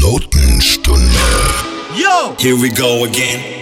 Notenstunde. 0.00 1.14
Yo! 1.94 2.34
Here 2.38 2.56
we 2.56 2.70
go 2.70 3.04
again. 3.04 3.59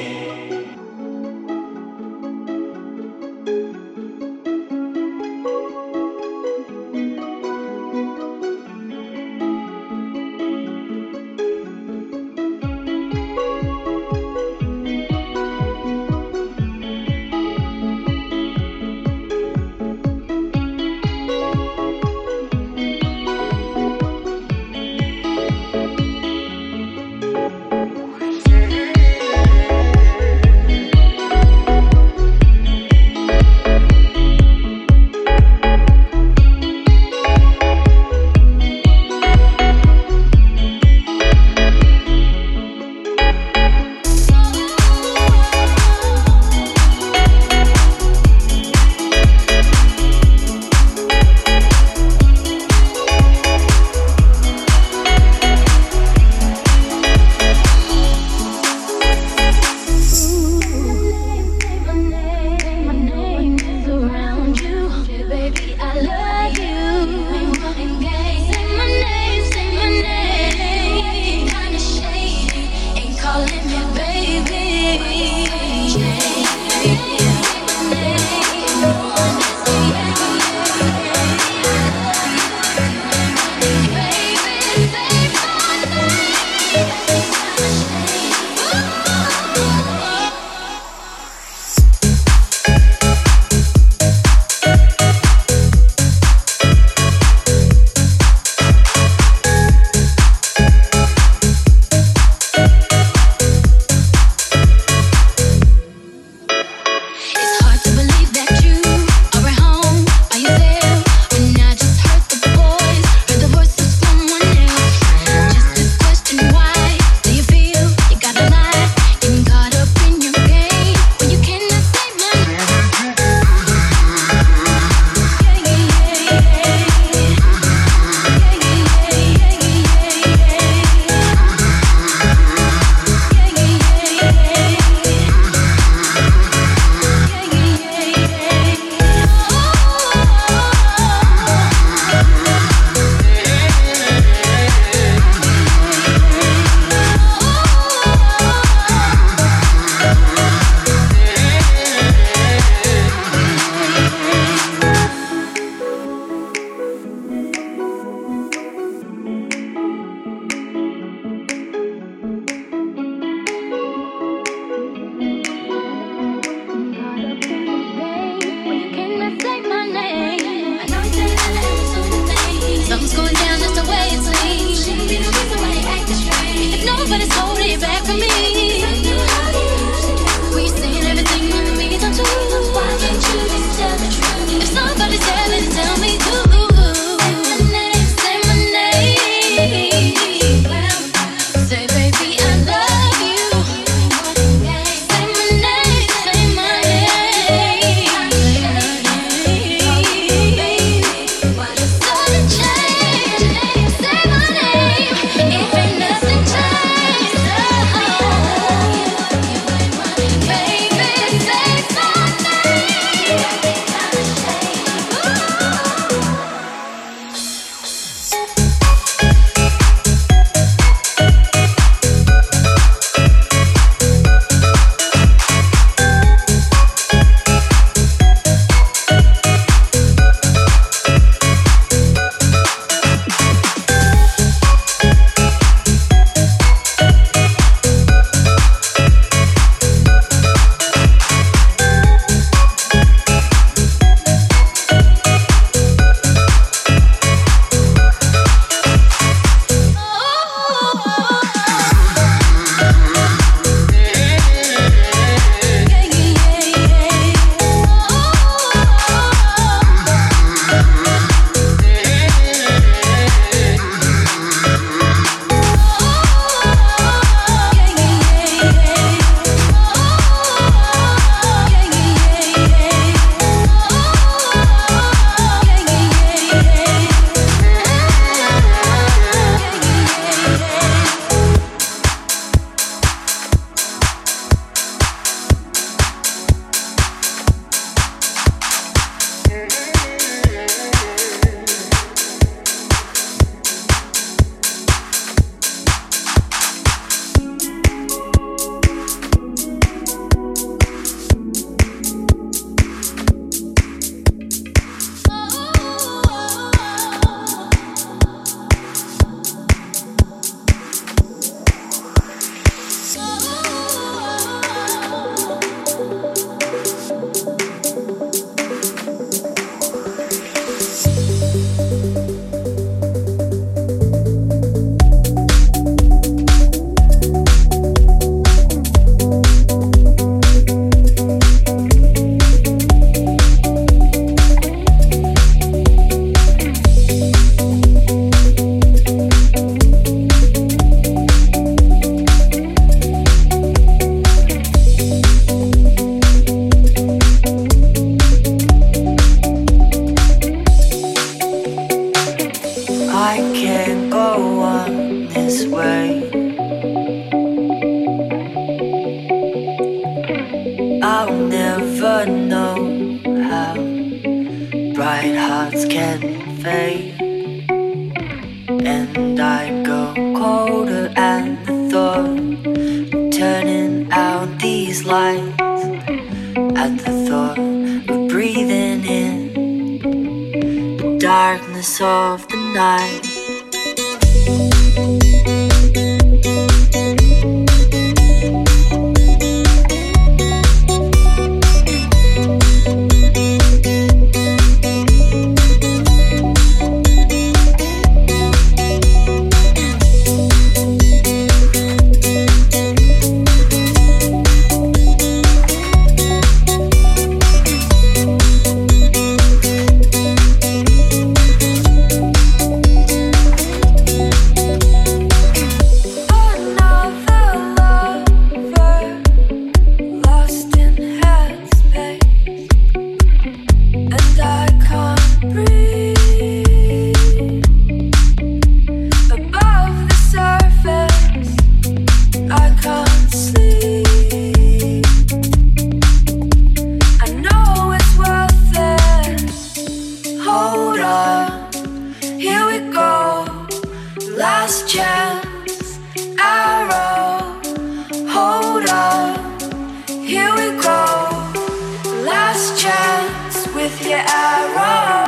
Last 452.25 452.81
chance 452.81 453.67
with 453.75 454.07
your 454.07 454.19
arrow. 454.19 455.28